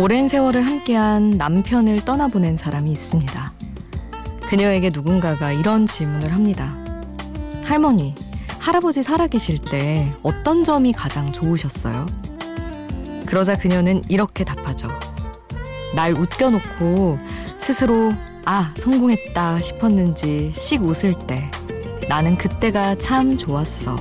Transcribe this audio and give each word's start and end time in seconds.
오랜 0.00 0.28
세월을 0.28 0.64
함께한 0.64 1.30
남편을 1.30 2.04
떠나보낸 2.04 2.56
사람이 2.56 2.92
있습니다. 2.92 3.52
그녀에게 4.48 4.90
누군가가 4.94 5.50
이런 5.50 5.86
질문을 5.86 6.32
합니다. 6.32 6.72
할머니, 7.64 8.14
할아버지 8.60 9.02
살아계실 9.02 9.58
때 9.58 10.08
어떤 10.22 10.62
점이 10.62 10.92
가장 10.92 11.32
좋으셨어요? 11.32 12.06
그러자 13.26 13.58
그녀는 13.58 14.00
이렇게 14.08 14.44
답하죠. 14.44 14.86
날 15.96 16.12
웃겨놓고 16.12 17.18
스스로 17.58 18.12
아, 18.44 18.72
성공했다 18.76 19.60
싶었는지 19.60 20.52
씩 20.54 20.84
웃을 20.84 21.18
때 21.18 21.48
나는 22.08 22.38
그때가 22.38 22.94
참 22.98 23.36
좋았어. 23.36 23.96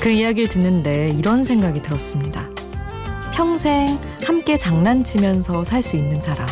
그 0.00 0.08
이야기를 0.08 0.48
듣는데 0.48 1.10
이런 1.10 1.44
생각이 1.44 1.82
들었습니다. 1.82 2.50
평생 3.34 3.98
함께 4.24 4.58
장난치면서 4.58 5.64
살 5.64 5.82
수 5.82 5.96
있는 5.96 6.20
사람. 6.20 6.46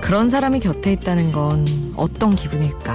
그런 0.00 0.28
사람이 0.28 0.60
곁에 0.60 0.92
있다는 0.92 1.32
건 1.32 1.66
어떤 1.96 2.34
기분일까? 2.34 2.94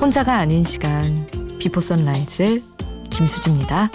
혼자가 0.00 0.36
아닌 0.36 0.64
시간, 0.64 1.14
Before 1.58 1.80
Sunrise, 1.80 2.62
김수지입니다. 3.10 3.90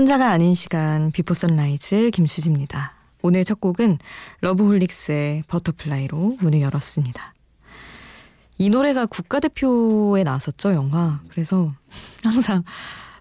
혼자가 0.00 0.30
아닌 0.30 0.54
시간 0.54 1.12
Before 1.12 1.34
Sunrise 1.34 2.12
김수지입니다. 2.14 2.94
오늘 3.20 3.44
첫 3.44 3.60
곡은 3.60 3.98
러브홀릭스의 4.40 5.42
Butterfly로 5.46 6.38
문을 6.40 6.62
열었습니다. 6.62 7.34
이 8.56 8.70
노래가 8.70 9.04
국가대표에 9.04 10.24
나섰죠, 10.24 10.72
영화. 10.72 11.20
그래서 11.28 11.68
항상 12.24 12.64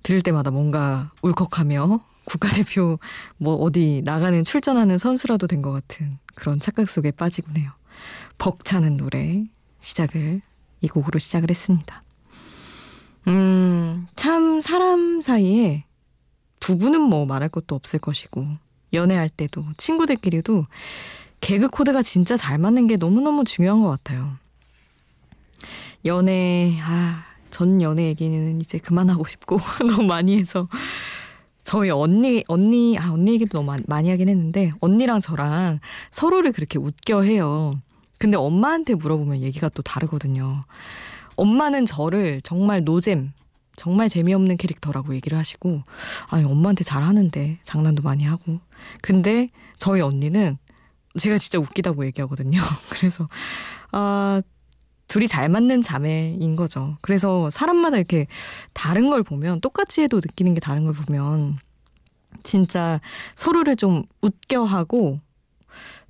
들을 0.03 0.21
때마다 0.21 0.51
뭔가 0.51 1.11
울컥하며 1.21 1.99
국가대표 2.23 2.97
뭐 3.35 3.55
어디 3.55 4.01
나가는 4.05 4.41
출전하는 4.41 4.97
선수라도 4.97 5.47
된 5.47 5.61
것 5.61 5.73
같은 5.73 6.09
그런 6.33 6.61
착각 6.61 6.89
속에 6.89 7.11
빠지곤 7.11 7.57
해요. 7.57 7.71
벅차는 8.37 8.95
노래 8.95 9.43
시작을 9.79 10.39
이 10.79 10.87
곡으로 10.87 11.19
시작을 11.19 11.49
했습니다. 11.49 12.01
음, 13.27 14.07
참 14.15 14.61
사람 14.61 15.21
사이에 15.21 15.81
부부는 16.59 17.01
뭐 17.01 17.25
말할 17.25 17.49
것도 17.49 17.75
없을 17.75 17.99
것이고 17.99 18.47
연애할 18.93 19.29
때도 19.29 19.65
친구들끼리도 19.77 20.63
개그 21.41 21.69
코드가 21.69 22.01
진짜 22.01 22.37
잘 22.37 22.57
맞는 22.57 22.87
게 22.87 22.97
너무너무 22.97 23.43
중요한 23.43 23.81
것 23.81 23.89
같아요. 23.89 24.33
연애 26.05 26.77
아, 26.81 27.23
전 27.49 27.81
연애 27.81 28.05
얘기는 28.05 28.59
이제 28.61 28.77
그만하고 28.77 29.25
싶고 29.25 29.57
너무 29.87 30.03
많이 30.07 30.37
해서 30.37 30.67
저희 31.63 31.89
언니 31.89 32.43
언니 32.47 32.97
아 32.97 33.11
언니 33.11 33.33
얘기도 33.33 33.61
너무 33.61 33.77
많이 33.87 34.09
하긴 34.09 34.29
했는데 34.29 34.71
언니랑 34.79 35.21
저랑 35.21 35.79
서로를 36.11 36.51
그렇게 36.51 36.79
웃겨 36.79 37.23
해요. 37.23 37.79
근데 38.17 38.37
엄마한테 38.37 38.95
물어보면 38.95 39.41
얘기가 39.41 39.69
또 39.69 39.81
다르거든요. 39.81 40.61
엄마는 41.35 41.85
저를 41.85 42.41
정말 42.41 42.83
노잼 42.83 43.31
정말 43.79 44.09
재미없는 44.09 44.57
캐릭터라고 44.57 45.15
얘기를 45.15 45.37
하시고 45.37 45.81
아니 46.27 46.43
엄마한테 46.43 46.83
잘하는데 46.83 47.59
장난도 47.63 48.03
많이 48.03 48.25
하고 48.25 48.59
근데 49.01 49.47
저희 49.77 50.01
언니는 50.01 50.57
제가 51.17 51.37
진짜 51.37 51.59
웃기다고 51.59 52.05
얘기하거든요. 52.07 52.59
그래서 52.91 53.25
아 53.93 54.41
둘이 55.07 55.29
잘 55.29 55.47
맞는 55.47 55.81
자매인 55.81 56.57
거죠. 56.57 56.97
그래서 56.99 57.49
사람마다 57.51 57.95
이렇게 57.95 58.27
다른 58.73 59.09
걸 59.09 59.23
보면 59.23 59.61
똑같이 59.61 60.01
해도 60.01 60.17
느끼는 60.17 60.55
게 60.55 60.59
다른 60.59 60.83
걸 60.83 60.93
보면 60.93 61.57
진짜 62.43 62.99
서로를 63.37 63.77
좀 63.77 64.03
웃겨 64.21 64.65
하고 64.65 65.17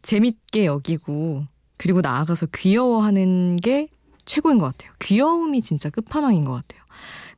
재밌게 0.01 0.65
여기고 0.65 1.45
그리고 1.77 2.01
나아가서 2.01 2.47
귀여워하는 2.47 3.57
게 3.57 3.89
최고인 4.25 4.57
것 4.57 4.65
같아요. 4.65 4.91
귀여움이 4.99 5.61
진짜 5.61 5.91
끝판왕인 5.91 6.45
것 6.45 6.53
같아요. 6.53 6.83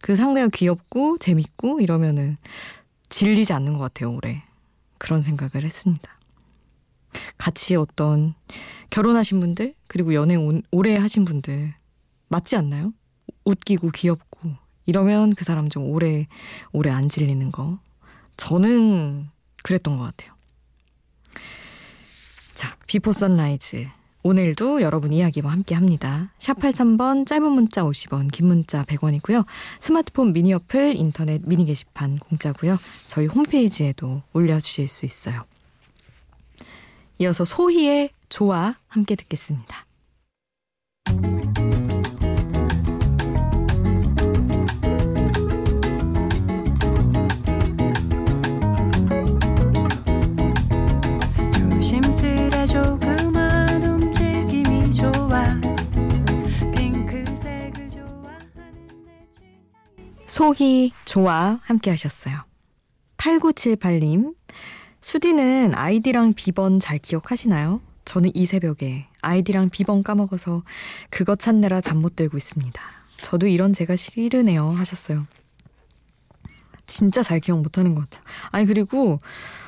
그 0.02 0.16
상대가 0.16 0.48
귀엽고 0.48 1.18
재밌고 1.20 1.80
이러면은 1.80 2.36
질리지 3.10 3.54
않는 3.54 3.74
것 3.74 3.80
같아요, 3.80 4.14
올해. 4.14 4.44
그런 4.98 5.22
생각을 5.22 5.66
했습니다. 5.66 6.18
같이 7.38 7.76
어떤 7.76 8.34
결혼하신 8.90 9.40
분들, 9.40 9.76
그리고 9.88 10.14
연애 10.14 10.36
오, 10.36 10.62
오래 10.72 10.96
하신 10.96 11.26
분들, 11.26 11.74
맞지 12.30 12.56
않나요? 12.56 12.94
웃기고 13.46 13.90
귀엽고, 13.90 14.52
이러면 14.86 15.34
그 15.36 15.44
사람 15.44 15.70
좀 15.70 15.90
오래, 15.90 16.28
오래 16.72 16.90
안 16.90 17.10
질리는 17.10 17.52
거. 17.52 17.80
저는 18.38 19.30
그랬던 19.64 19.98
것 19.98 20.04
같아요. 20.04 20.34
자, 22.54 22.76
Before 22.88 23.12
Sunrise. 23.14 23.88
오늘도 24.24 24.82
여러분 24.82 25.12
이야기와 25.14 25.52
함께 25.52 25.74
합니다. 25.74 26.32
샵 26.38 26.60
8000번 26.60 27.26
짧은 27.26 27.44
문자 27.52 27.84
50원 27.84 28.32
긴 28.32 28.48
문자 28.48 28.84
100원이고요. 28.86 29.46
스마트폰 29.80 30.32
미니 30.34 30.54
어플 30.54 30.96
인터넷 30.96 31.42
미니 31.44 31.66
게시판 31.66 32.20
공짜고요. 32.20 32.78
저희 33.08 33.26
홈페이지에도 33.26 34.22
올려주실 34.34 34.88
수 34.88 35.06
있어요. 35.06 35.44
이어서 37.20 37.46
소희의 37.46 38.12
좋아 38.30 38.76
함께 38.88 39.16
듣겠습니다. 39.16 39.86
소희, 60.42 60.92
좋아 61.06 61.60
함께 61.62 61.92
하셨어요. 61.92 62.36
8978님, 63.18 64.34
수디는 65.00 65.76
아이디랑 65.76 66.34
비번 66.34 66.80
잘 66.80 66.98
기억하시나요? 66.98 67.80
저는 68.06 68.32
이 68.34 68.48
새벽에 68.48 69.06
아이디랑 69.22 69.70
비번 69.70 70.02
까먹어서 70.02 70.64
그거 71.12 71.36
찾느라 71.36 71.80
잠 71.80 72.02
못 72.02 72.16
들고 72.16 72.38
있습니다. 72.38 72.82
저도 73.22 73.46
이런 73.46 73.72
제가 73.72 73.96
싫으네요 73.96 74.68
하셨어요. 74.72 75.26
진짜 76.88 77.22
잘 77.22 77.40
기억 77.40 77.62
못하는 77.62 77.94
것 77.94 78.10
같아요. 78.10 78.24
아니 78.50 78.66
그리고 78.66 79.20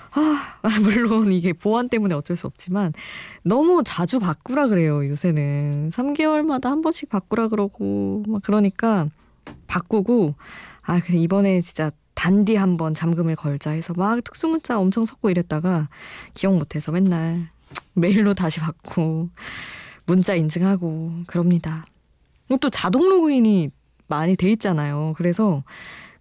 아, 0.09 0.59
물론 0.81 1.31
이게 1.31 1.53
보안 1.53 1.87
때문에 1.87 2.15
어쩔 2.15 2.35
수 2.35 2.47
없지만 2.47 2.93
너무 3.43 3.83
자주 3.85 4.19
바꾸라 4.19 4.69
그래요, 4.69 5.07
요새는. 5.07 5.91
3개월마다 5.93 6.63
한 6.69 6.81
번씩 6.81 7.09
바꾸라 7.09 7.49
그러고 7.49 8.23
막 8.27 8.41
그러니까 8.41 9.09
바꾸고 9.67 10.35
아 10.81 10.99
그래 10.99 11.17
이번에 11.17 11.61
진짜 11.61 11.91
단디 12.13 12.55
한번 12.55 12.93
잠금을 12.93 13.35
걸자 13.35 13.71
해서 13.71 13.93
막 13.95 14.23
특수문자 14.23 14.79
엄청 14.79 15.05
섞고 15.05 15.29
이랬다가 15.29 15.89
기억 16.33 16.55
못해서 16.55 16.91
맨날 16.91 17.49
메일로 17.93 18.33
다시 18.33 18.59
받고 18.59 19.29
문자 20.05 20.35
인증하고 20.35 21.23
그럽니다. 21.27 21.85
또 22.61 22.69
자동 22.69 23.09
로그인이 23.09 23.69
많이 24.07 24.35
돼 24.35 24.51
있잖아요. 24.51 25.15
그래서 25.17 25.63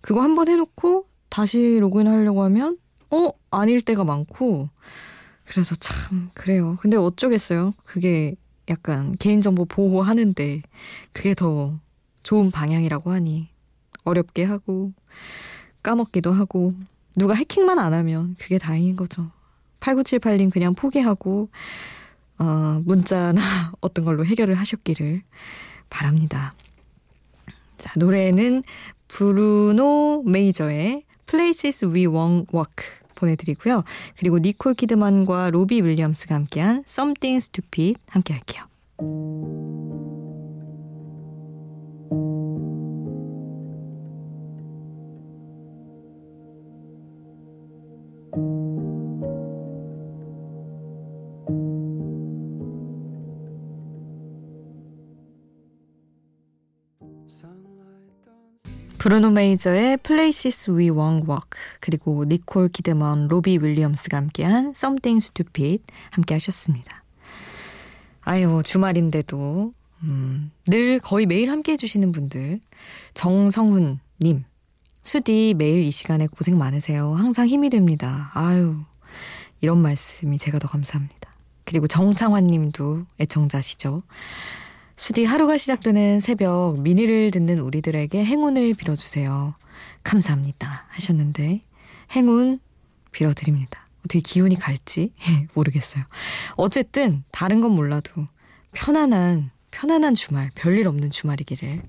그거 0.01 0.23
한번 0.23 0.49
해놓고 0.49 1.07
다시 1.29 1.79
로그인 1.79 2.09
하려고 2.09 2.43
하면 2.45 2.79
어 3.11 3.31
아닐 3.51 3.83
때가 3.83 4.05
많고 4.05 4.71
그래서 5.45 5.75
참 5.77 6.31
그래요. 6.35 6.79
근데 6.81 6.97
어쩌겠어요. 6.97 7.75
그게 7.85 8.35
약간 8.69 9.15
개인정보 9.19 9.67
보호하는데 9.67 10.63
그게 11.13 11.35
더 11.35 11.79
좋은 12.23 12.51
방향이라고 12.51 13.11
하니 13.11 13.49
어렵게 14.05 14.45
하고 14.45 14.93
까먹기도 15.83 16.33
하고 16.33 16.75
누가 17.17 17.35
해킹만 17.35 17.79
안 17.79 17.93
하면 17.93 18.37
그게 18.39 18.59
다행인 18.59 18.97
거죠. 18.97 19.31
8978님 19.81 20.51
그냥 20.51 20.75
포기하고 20.75 21.49
어, 22.39 22.81
문자나 22.85 23.43
어떤 23.81 24.05
걸로 24.05 24.25
해결을 24.25 24.55
하셨기를 24.55 25.23
바랍니다. 25.91 26.55
자, 27.77 27.93
노래는 27.97 28.63
브루노 29.09 30.23
메이저의 30.27 31.05
Places 31.27 31.85
We 31.87 32.07
Won't 32.07 32.55
Walk 32.55 32.87
보내드리고요. 33.15 33.85
그리고 34.19 34.39
니콜 34.39 34.75
키드만과 34.75 35.51
로비 35.51 35.83
윌리엄스가 35.83 36.35
함께한 36.35 36.85
Something 36.89 37.37
Stupid 37.37 38.01
함께 38.09 38.35
할게요. 38.35 38.63
브루노 59.03 59.31
메이저의 59.31 59.97
Places 59.97 60.71
We 60.71 60.91
Won't 60.91 61.29
Walk 61.29 61.59
그리고 61.81 62.25
니콜 62.25 62.69
키드먼, 62.69 63.27
로비 63.27 63.59
윌리엄스가 63.61 64.17
함께한 64.17 64.75
Something 64.77 65.17
Stupid 65.17 65.83
함께 66.13 66.35
하셨습니다. 66.35 67.03
아유 68.21 68.63
주말인데도 68.65 69.73
음, 70.05 70.53
늘 70.69 71.01
거의 71.01 71.27
매일 71.27 71.51
함께 71.51 71.73
해주시는 71.73 72.13
분들 72.13 72.61
정성훈님 73.15 74.45
수디 75.03 75.55
매일 75.59 75.83
이 75.83 75.91
시간에 75.91 76.29
고생 76.29 76.57
많으세요. 76.57 77.13
항상 77.15 77.49
힘이 77.49 77.71
됩니다. 77.71 78.31
아유 78.35 78.77
이런 79.61 79.83
말씀이 79.83 80.39
제가 80.39 80.61
더 80.61 80.69
감사합니다. 80.69 81.33
그리고 81.65 81.89
정창환 81.89 82.47
님도 82.47 83.07
애청자시죠. 83.19 84.01
수디 85.03 85.25
하루가 85.25 85.59
시작되는 85.59 86.21
새벽 86.21 86.79
미니를 86.79 87.33
듣는 87.33 87.59
우리들에게 87.59 88.25
행운을 88.25 88.75
빌어주세요. 88.75 89.53
감사합니다. 90.05 90.87
하셨는데 90.91 91.61
행운 92.13 92.61
빌어드립니다. 93.11 93.85
어떻게 93.99 94.21
기운이 94.21 94.55
갈지 94.55 95.13
모르겠어요. 95.55 96.05
어쨌든 96.55 97.25
다른 97.33 97.61
건 97.61 97.73
몰라도 97.73 98.27
편안한 98.71 99.51
편안한 99.73 100.15
주말, 100.15 100.53
별일 100.55 100.87
없는 100.87 101.11
주말이기를 101.11 101.83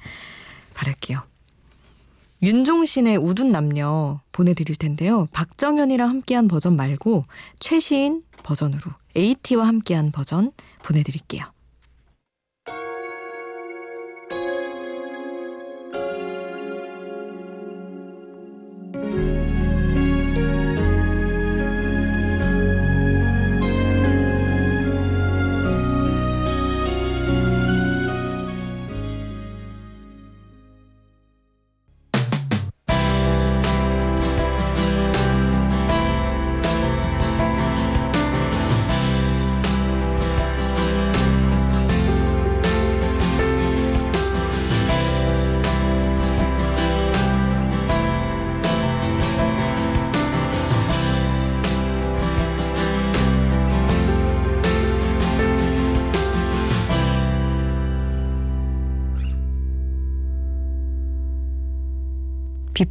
바랄게요. 0.74 1.20
윤종신의 2.42 3.18
우둔 3.18 3.52
남녀 3.52 4.22
보내드릴 4.32 4.76
텐데요. 4.76 5.28
박정현이랑 5.34 6.10
함께한 6.10 6.48
버전 6.48 6.76
말고 6.76 7.22
최신 7.60 8.24
버전으로 8.42 8.92
AT와 9.16 9.68
함께한 9.68 10.12
버전 10.12 10.52
보내드릴게요. 10.82 11.53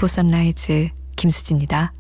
Before 0.03 0.09
Sunrise 0.09 0.89
김수지입니다. 1.15 1.93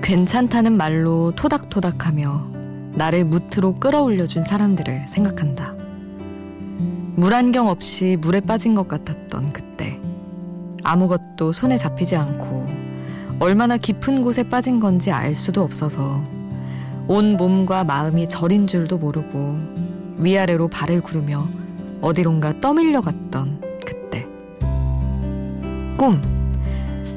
괜찮다는 0.00 0.78
말로 0.78 1.32
토닥토닥하며 1.36 2.52
나를 2.94 3.26
뭍으로 3.26 3.74
끌어올려준 3.74 4.42
사람들을 4.42 5.08
생각한다. 5.08 5.74
물안경 7.16 7.68
없이 7.68 8.16
물에 8.18 8.40
빠진 8.40 8.74
것 8.74 8.88
같았던 8.88 9.52
그때. 9.52 9.65
아무것도 10.86 11.52
손에 11.52 11.76
잡히지 11.76 12.16
않고 12.16 12.66
얼마나 13.40 13.76
깊은 13.76 14.22
곳에 14.22 14.48
빠진 14.48 14.80
건지 14.80 15.10
알 15.10 15.34
수도 15.34 15.62
없어서 15.62 16.22
온 17.08 17.36
몸과 17.36 17.84
마음이 17.84 18.28
절인 18.28 18.66
줄도 18.66 18.98
모르고 18.98 19.58
위아래로 20.18 20.68
발을 20.68 21.00
구르며 21.02 21.46
어디론가 22.00 22.60
떠밀려 22.60 23.00
갔던 23.00 23.60
그때. 23.84 24.26
꿈. 25.96 26.20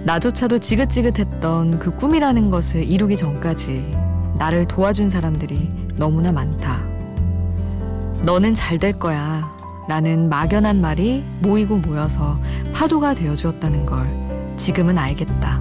나조차도 0.06 0.60
지긋지긋했던 0.60 1.80
그 1.80 1.96
꿈이라는 1.96 2.50
것을 2.50 2.84
이루기 2.84 3.18
전까지 3.18 3.96
나를 4.38 4.66
도와준 4.66 5.10
사람들이 5.10 5.70
너무나 5.98 6.32
많다. 6.32 6.80
너는 8.24 8.54
잘 8.54 8.80
될 8.80 8.94
거야. 8.94 9.59
라는 9.90 10.30
막연한 10.30 10.82
말이 10.82 11.24
모이고 11.40 11.78
모여서 11.78 12.40
파도가 12.76 13.16
되어 13.16 13.34
주었다는 13.34 13.88
걸 13.88 14.08
지금은 14.56 15.00
알겠다. 15.00 15.60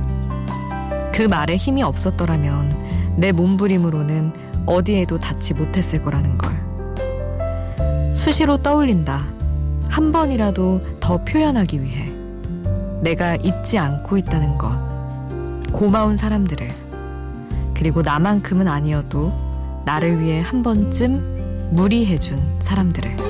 그 1.15 1.23
말에 1.23 1.57
힘이 1.57 1.83
없었더라면 1.83 3.17
내 3.17 3.33
몸부림으로는 3.33 4.33
어디에도 4.67 5.19
닿지 5.19 5.55
못했을 5.55 6.03
거라는 6.03 6.37
걸. 6.37 8.15
수시로 8.15 8.59
떠올린다. 8.59 9.25
한 9.89 10.13
번이라도 10.13 10.83
더 11.01 11.25
표현하기 11.25 11.83
위해 11.83 12.13
내가 13.01 13.37
잊지 13.37 13.79
않고 13.79 14.19
있다는 14.19 14.59
것. 14.59 14.71
고마운 15.73 16.19
사람들을. 16.19 16.69
그리고 17.73 18.03
나만큼은 18.03 18.69
아니어도 18.69 19.33
나를 19.87 20.21
위해 20.21 20.43
한 20.43 20.63
번쯤 20.63 21.71
무리해준 21.73 22.43
사람들을. 22.61 23.28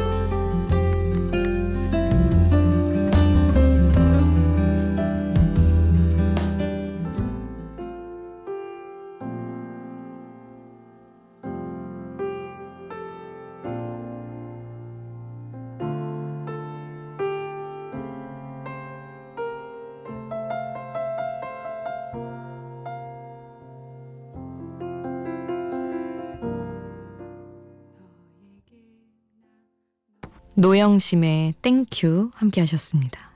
노영심의 30.58 31.54
Thank 31.62 32.06
You 32.06 32.32
함께 32.34 32.60
하셨습니다. 32.62 33.30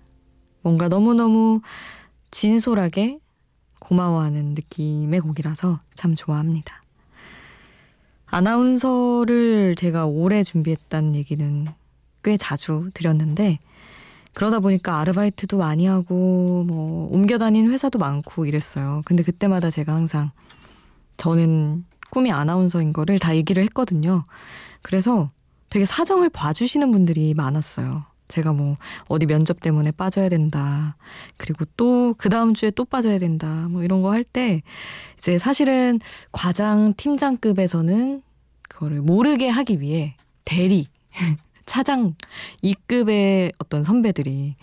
뭔가 0.61 0.89
너무너무 0.89 1.61
진솔하게 2.33 3.21
고마워하는 3.79 4.55
느낌의 4.55 5.21
곡이라서 5.21 5.79
참 5.95 6.17
좋아합니다. 6.17 6.83
아나운서를 8.27 9.77
제가 9.77 10.07
오래 10.07 10.43
준비했다는 10.43 11.15
얘기는 11.15 11.69
꽤 12.25 12.37
자주 12.37 12.91
드렸는데 12.93 13.61
그러다 14.33 14.59
보니까 14.59 14.99
아르바이트도 14.99 15.59
많이 15.59 15.87
하고 15.87 16.65
뭐 16.67 17.07
옮겨 17.13 17.39
다닌 17.39 17.71
회사도 17.71 18.01
많고 18.01 18.47
이랬어요. 18.47 19.03
근데 19.05 19.23
그때마다 19.23 19.71
제가 19.71 19.95
항상 19.95 20.33
저는 21.19 21.85
꿈이 22.11 22.33
아나운서인 22.33 22.93
거를 22.93 23.21
다 23.21 23.37
얘기를 23.37 23.63
했거든요. 23.63 24.25
그래서 24.83 25.29
되게 25.73 25.87
사정을 25.87 26.29
봐주시는 26.29 26.91
분들이 26.91 27.33
많았어요. 27.33 28.05
제가 28.29 28.53
뭐 28.53 28.77
어디 29.09 29.25
면접 29.25 29.61
때문에 29.61 29.91
빠져야 29.91 30.29
된다. 30.29 30.97
그리고 31.39 31.65
또 31.79 32.13
그 32.19 32.29
다음 32.29 32.53
주에 32.53 32.71
또 32.71 32.85
빠져야 32.85 33.19
된다. 33.19 33.69
뭐 33.71 33.83
이런 33.83 34.03
거 34.03 34.11
할 34.13 34.23
때 34.23 34.61
이제 35.17 35.39
사실은 35.39 35.99
과장 36.31 36.93
팀장급에서는 36.95 38.23
그거를 38.69 39.01
모르게 39.01 39.49
하기 39.49 39.81
위해 39.81 40.15
대리, 40.45 40.89
차장 41.65 42.17
이급의 42.61 43.53
어떤 43.59 43.83
선배들이 43.83 44.57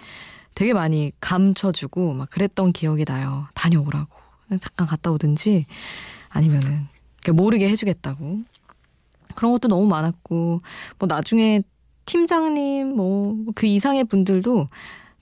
되게 0.53 0.73
많이 0.73 1.11
감춰주고 1.21 2.13
막 2.13 2.29
그랬던 2.29 2.71
기억이 2.71 3.05
나요. 3.05 3.47
다녀오라고. 3.55 4.09
잠깐 4.59 4.85
갔다 4.85 5.09
오든지 5.09 5.65
아니면은 6.29 6.87
모르게 7.33 7.67
해주겠다고 7.69 8.37
그런 9.39 9.53
것도 9.53 9.69
너무 9.69 9.87
많았고 9.87 10.59
뭐 10.99 11.07
나중에 11.07 11.61
팀장님 12.05 12.95
뭐 12.95 13.35
그 13.55 13.65
이상의 13.67 14.03
분들도 14.03 14.67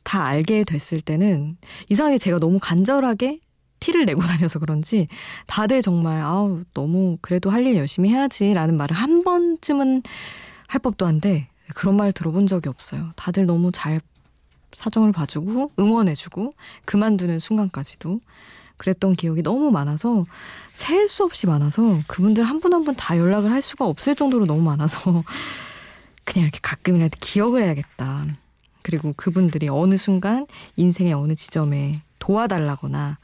다 0.04 0.26
알게 0.26 0.64
됐을 0.64 1.02
때는 1.02 1.58
이상하게 1.90 2.18
제가 2.18 2.40
너무 2.40 2.60
간절하게 2.62 3.40
티를 3.80 4.06
내고 4.06 4.22
다녀서 4.26 4.58
그런지 4.60 5.06
다들 5.48 5.82
정말 5.82 6.22
아우 6.22 6.64
너무 6.74 7.18
그래도 7.22 7.50
할 7.52 7.66
일 7.68 7.76
열심히 7.78 8.10
해야지라는 8.10 8.76
말을 8.78 8.96
한 8.96 9.24
번쯤은 9.24 10.02
할 10.68 10.80
법도 10.82 11.06
한데 11.06 11.50
그런 11.76 11.96
말 11.98 12.12
들어본 12.12 12.48
적이 12.48 12.70
없어요. 12.70 13.12
다들 13.16 13.46
너무 13.46 13.72
잘 13.72 14.02
사정을 14.74 15.12
봐주고 15.12 15.72
응원해주고 15.80 16.52
그만두는 16.86 17.40
순간까지도 17.40 18.20
그랬던 18.78 19.14
기억이 19.16 19.42
너무 19.44 19.72
많아서 19.72 20.24
셀 20.74 21.08
수 21.08 21.24
없이 21.24 21.48
많아서 21.48 22.00
그분들 22.08 22.44
한 22.44 22.60
분 22.62 22.74
한 22.74 22.84
분 22.84 22.96
다 22.96 23.18
연락을 23.18 23.52
할 23.52 23.62
수가 23.62 23.86
없을 23.86 24.16
정도로 24.16 24.46
너무 24.46 24.62
많아서 24.62 25.24
그냥 26.26 26.44
이렇게 26.48 26.60
가끔이라도 26.62 27.18
기억을 27.22 27.64
해야겠다. 27.64 28.26
그리고 28.84 29.14
그분들이 29.18 29.68
어느 29.70 29.98
순간 29.98 30.46
인생의 30.76 31.14
어느 31.14 31.36
지점에 31.36 32.02
도와달라거나 32.20 33.18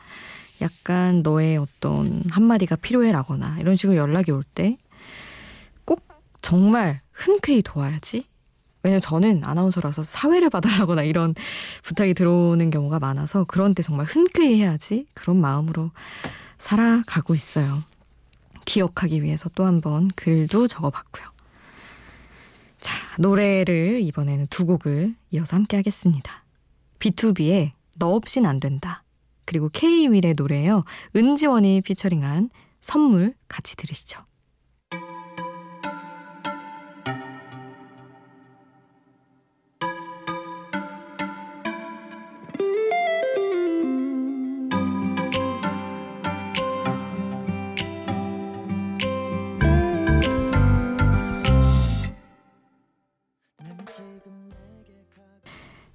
약간 0.62 1.22
너의 1.24 1.57
어떤 1.57 2.24
한마디가 2.29 2.75
필요해라거나 2.77 3.57
이런 3.60 3.75
식으로 3.75 3.98
연락이 3.98 4.31
올 4.31 4.43
때 4.55 4.77
꼭 5.86 6.01
정말 6.41 7.01
흔쾌히 7.12 7.62
도와야지. 7.62 8.25
왜냐면 8.83 8.99
저는 9.01 9.43
아나운서라서 9.45 10.03
사회를 10.03 10.49
봐달라거나 10.49 11.03
이런 11.03 11.33
부탁이 11.83 12.13
들어오는 12.13 12.69
경우가 12.69 12.99
많아서 12.99 13.45
그런 13.45 13.73
때 13.73 13.81
정말 13.81 14.05
흔쾌히 14.05 14.59
해야지 14.61 15.05
그런 15.13 15.37
마음으로 15.39 15.91
살아가고 16.59 17.33
있어요. 17.33 17.81
기억하기 18.65 19.23
위해서 19.23 19.49
또 19.49 19.65
한 19.65 19.81
번 19.81 20.09
글도 20.15 20.67
적어봤고요. 20.67 21.25
자, 22.79 22.93
노래를 23.19 24.01
이번에는 24.01 24.47
두 24.47 24.65
곡을 24.65 25.15
이어서 25.31 25.55
함께 25.55 25.77
하겠습니다. 25.77 26.43
B2B의 26.99 27.71
너 27.99 28.07
없인 28.09 28.45
안 28.45 28.59
된다. 28.59 29.03
그리고 29.45 29.69
K-윌의 29.69 30.33
노래예요. 30.35 30.83
은지원이 31.15 31.81
피처링한 31.81 32.49
선물 32.81 33.33
같이 33.47 33.75
들으시죠. 33.75 34.19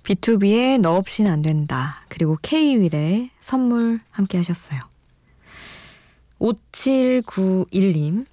B2B의 0.09 0.81
너 0.81 0.97
없이는 0.97 1.31
안 1.31 1.43
된다. 1.43 2.01
그리고 2.09 2.39
K-윌의 2.41 3.29
선물 3.41 4.01
함께 4.11 4.39
하셨어요. 4.39 4.81
5791님. 6.39 8.25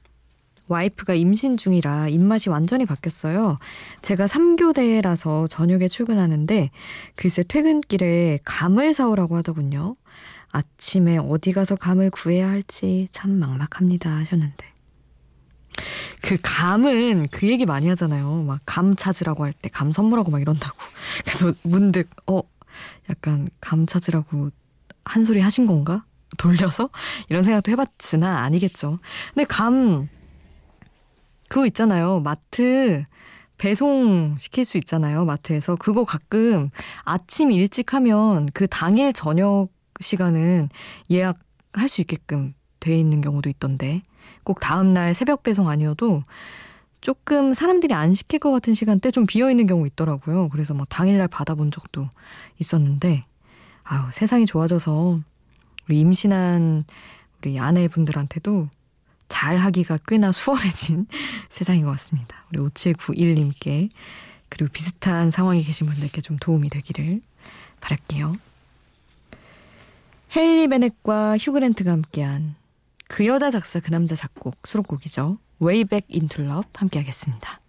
와이프가 0.67 1.13
임신 1.13 1.58
중이라 1.58 2.08
입맛이 2.08 2.50
완전히 2.50 2.86
바뀌었어요. 2.86 3.58
제가 4.01 4.25
3교대라서 4.25 5.50
저녁에 5.50 5.88
출근하는데 5.88 6.72
글쎄 7.15 7.44
퇴근길에 7.44 8.39
감을 8.46 8.94
사오라고 8.94 9.36
하더군요. 9.36 9.96
아침에 10.51 11.17
어디 11.17 11.51
가서 11.51 11.75
감을 11.75 12.10
구해야 12.10 12.50
할지 12.50 13.10
참 13.12 13.32
막막합니다 13.38 14.10
하셨는데. 14.10 14.75
그 16.22 16.38
감은 16.41 17.27
그 17.32 17.48
얘기 17.48 17.65
많이 17.65 17.88
하잖아요. 17.89 18.44
막 18.44 18.60
감 18.65 18.96
찾으라고 18.96 19.44
할 19.46 19.53
때 19.62 19.70
감 19.70 19.91
선물하고 19.91 20.32
막 20.32 20.41
이런다고. 20.41 20.77
그래서 21.25 21.53
문득 21.63 22.10
어 22.27 22.41
약간 23.10 23.50
감 23.62 23.86
찾으라고 23.86 24.50
한 25.05 25.25
소리 25.25 25.39
하신 25.41 25.65
건가? 25.65 26.03
돌려서 26.38 26.89
이런 27.29 27.44
생각도 27.44 27.72
해봤으나 27.72 28.39
아니겠죠. 28.44 28.98
근데 29.34 29.46
감 29.46 30.10
그거 31.48 31.65
있잖아요. 31.67 32.20
마트 32.22 33.03
배송 33.58 34.38
시킬 34.39 34.65
수 34.65 34.77
있잖아요. 34.77 35.24
마트에서 35.25 35.75
그거 35.77 36.03
가끔 36.03 36.70
아침 37.05 37.51
일찍 37.51 37.94
하면 37.94 38.50
그 38.53 38.67
당일 38.67 39.13
저녁 39.13 39.70
시간은 40.01 40.70
예약 41.12 41.38
할 41.74 41.88
수 41.89 42.01
있게끔 42.01 42.53
돼 42.86 42.98
있는 42.98 43.20
경우도 43.22 43.50
있던데 43.50 44.04
꼭 44.44 44.60
다음 44.60 44.94
날 44.94 45.15
새벽 45.15 45.42
배송 45.42 45.70
아니어도 45.70 46.22
조금 47.01 47.54
사람들이 47.54 47.94
안 47.94 48.13
시킬 48.13 48.39
것 48.39 48.51
같은 48.51 48.74
시간대 48.74 49.12
좀 49.12 49.25
비어 49.25 49.50
있는 49.50 49.65
경우 49.65 49.86
있더라고요. 49.88 50.50
그래서 50.50 50.74
막 50.74 50.88
당일날 50.88 51.27
받아본 51.27 51.72
적도 51.72 52.08
있었는데 52.60 53.24
아우 53.84 54.12
세상이 54.12 54.46
좋아져서 54.46 55.20
우리 55.88 56.00
임신한 56.00 56.86
우리 57.42 57.60
아내분들한테도 57.60 58.70
잘 59.27 59.58
하기가 59.58 59.98
꽤나 60.08 60.32
수월해진 60.32 61.08
세상인 61.50 61.86
것 61.86 61.92
같습니다. 61.92 62.46
우리 62.51 62.60
5791님께 62.60 63.89
그리고 64.50 64.72
비슷한 64.72 65.32
상황에 65.32 65.62
계신 65.62 65.88
분들께 65.88 66.22
좀 66.22 66.38
도움이 66.38 66.70
되기를 66.70 67.22
바랄게요. 67.82 68.34
헨리 70.36 70.68
베넷과 70.68 71.38
휴그랜트가 71.38 71.92
함께한 71.92 72.56
그 73.15 73.25
여자 73.25 73.50
작사 73.50 73.79
그 73.79 73.91
남자 73.91 74.13
작곡 74.13 74.57
수록곡이죠. 74.67 75.38
Way 75.62 75.86
Back 75.86 76.13
Into 76.13 76.43
Love 76.43 76.69
함께 76.75 77.00
하겠습니다. 77.00 77.62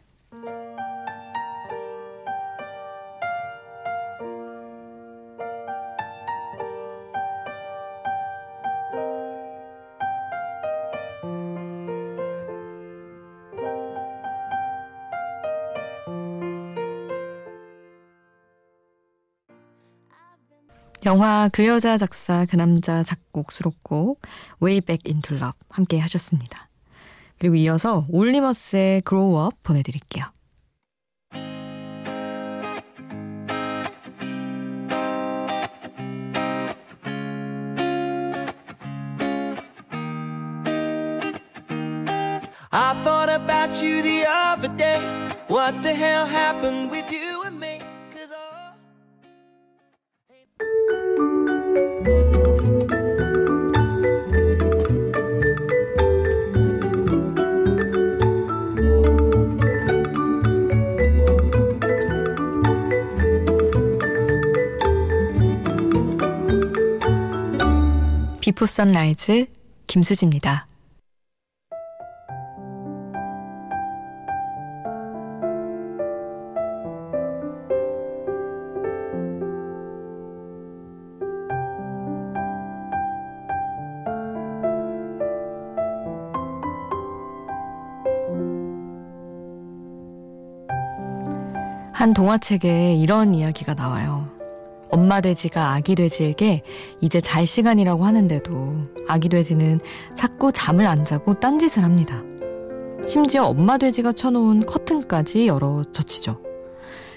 영화 21.06 21.48
그 21.52 21.64
여자 21.64 21.96
작사 21.98 22.44
그 22.46 22.56
남자 22.56 23.04
작곡 23.04 23.52
수록곡 23.52 24.20
Way 24.60 24.80
Back 24.80 25.08
Into 25.08 25.36
Love 25.36 25.56
함께 25.70 26.00
하셨습니다. 26.00 26.68
그리고 27.38 27.54
이어서 27.54 28.04
올리머스의 28.08 29.02
Grow 29.06 29.46
Up 29.46 29.56
보내드릴게요. 29.62 30.24
I 42.72 43.00
thought 43.04 43.30
about 43.30 43.80
you 43.80 44.02
the 44.02 44.26
other 44.26 44.76
day. 44.76 45.00
What 45.48 45.82
the 45.84 45.94
hell 45.94 46.26
happened 46.26 46.90
with 46.90 47.12
you 47.12 47.25
비포 68.56 68.64
선라이즈 68.64 69.46
김수지입니다. 69.86 70.66
한 91.92 92.14
동화책에 92.14 92.94
이런 92.94 93.34
이야기가 93.34 93.74
나와요. 93.74 94.35
엄마 94.96 95.20
돼지가 95.20 95.72
아기 95.74 95.94
돼지에게 95.94 96.62
이제 97.02 97.20
잘 97.20 97.46
시간이라고 97.46 98.06
하는데도 98.06 98.82
아기 99.06 99.28
돼지는 99.28 99.78
자꾸 100.14 100.50
잠을 100.52 100.86
안 100.86 101.04
자고 101.04 101.38
딴짓을 101.38 101.84
합니다. 101.84 102.22
심지어 103.06 103.44
엄마 103.44 103.76
돼지가 103.76 104.12
쳐놓은 104.12 104.64
커튼까지 104.64 105.48
열어 105.48 105.84
젖히죠. 105.92 106.40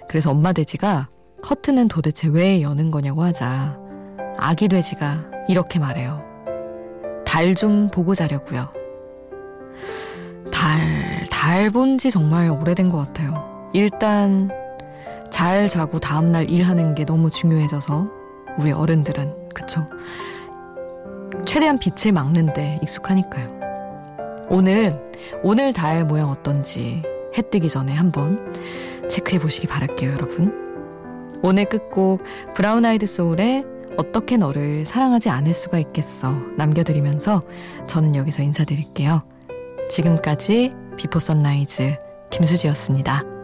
그래서 0.09 0.29
엄마 0.29 0.51
돼지가 0.51 1.07
커튼은 1.41 1.87
도대체 1.87 2.27
왜 2.27 2.61
여는 2.61 2.91
거냐고 2.91 3.23
하자 3.23 3.77
아기 4.37 4.67
돼지가 4.67 5.31
이렇게 5.47 5.79
말해요. 5.79 6.21
달 7.25 7.55
좀 7.55 7.89
보고 7.89 8.13
자려고요. 8.13 8.71
달, 10.51 11.25
달 11.31 11.69
본 11.71 11.97
지 11.97 12.11
정말 12.11 12.49
오래된 12.49 12.89
것 12.89 12.97
같아요. 12.97 13.69
일단 13.73 14.49
잘 15.39 15.69
자고 15.69 15.99
다음날 15.99 16.49
일하는 16.49 16.95
게 16.95 17.05
너무 17.05 17.29
중요해져서 17.29 18.07
우리 18.59 18.73
어른들은 18.73 19.47
그쵸? 19.55 19.85
최대한 21.45 21.79
빛을 21.79 22.11
막는데 22.11 22.77
익숙하니까요. 22.83 23.47
오늘은 24.49 25.13
오늘 25.41 25.71
달 25.71 26.03
모양 26.03 26.29
어떤지 26.29 27.01
해 27.37 27.41
뜨기 27.41 27.69
전에 27.69 27.93
한번 27.93 28.53
체크해 29.09 29.39
보시기 29.39 29.65
바랄게요, 29.67 30.11
여러분. 30.11 31.39
오늘 31.41 31.63
끝곡 31.63 32.21
브라운 32.53 32.83
아이드 32.83 33.05
소울의 33.05 33.63
어떻게 33.95 34.35
너를 34.35 34.85
사랑하지 34.85 35.29
않을 35.29 35.53
수가 35.53 35.79
있겠어 35.79 36.33
남겨드리면서 36.57 37.39
저는 37.87 38.17
여기서 38.17 38.43
인사드릴게요. 38.43 39.21
지금까지 39.89 40.71
비포 40.97 41.19
선라이즈 41.19 41.97
김수지였습니다. 42.29 43.38